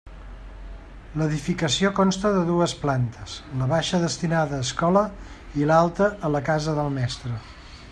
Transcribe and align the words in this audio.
L'edificació 1.21 1.91
consta 1.99 2.31
de 2.35 2.39
dues 2.47 2.73
plantes, 2.85 3.35
la 3.61 3.69
baixa 3.75 4.01
destinada 4.07 4.61
a 4.61 4.67
escola 4.69 5.05
i 5.61 5.71
l'alta 5.73 6.09
a 6.31 6.35
la 6.37 6.45
casa 6.51 6.77
del 6.81 6.93
mestre. 7.01 7.39